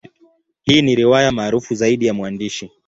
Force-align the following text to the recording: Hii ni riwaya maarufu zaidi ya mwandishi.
Hii 0.63 0.81
ni 0.81 0.95
riwaya 0.95 1.31
maarufu 1.31 1.75
zaidi 1.75 2.05
ya 2.05 2.13
mwandishi. 2.13 2.69